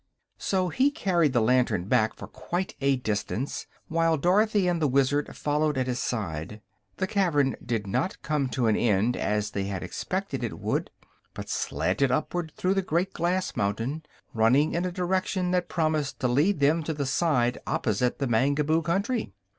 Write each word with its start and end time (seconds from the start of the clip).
So 0.39 0.69
he 0.69 0.89
carried 0.89 1.31
the 1.31 1.41
lantern 1.43 1.83
back 1.83 2.15
for 2.15 2.25
quite 2.27 2.73
a 2.81 2.95
distance, 2.95 3.67
while 3.87 4.17
Dorothy 4.17 4.67
and 4.67 4.81
the 4.81 4.87
Wizard 4.87 5.37
followed 5.37 5.77
at 5.77 5.85
his 5.85 5.99
side. 5.99 6.59
The 6.97 7.05
cavern 7.05 7.55
did 7.63 7.85
not 7.85 8.19
come 8.23 8.49
to 8.49 8.65
an 8.65 8.75
end, 8.75 9.15
as 9.15 9.51
they 9.51 9.65
had 9.65 9.83
expected 9.83 10.43
it 10.43 10.57
would, 10.57 10.89
but 11.35 11.49
slanted 11.49 12.11
upward 12.11 12.51
through 12.57 12.73
the 12.73 12.81
great 12.81 13.13
glass 13.13 13.55
mountain, 13.55 14.01
running 14.33 14.73
in 14.73 14.85
a 14.85 14.91
direction 14.91 15.51
that 15.51 15.69
promised 15.69 16.19
to 16.21 16.27
lead 16.27 16.61
them 16.61 16.81
to 16.81 16.95
the 16.95 17.05
side 17.05 17.59
opposite 17.67 18.17
the 18.17 18.25
Mangaboo 18.25 18.81
country. 18.83 19.33